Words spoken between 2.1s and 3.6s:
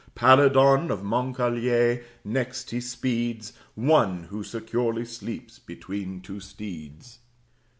next he speeds;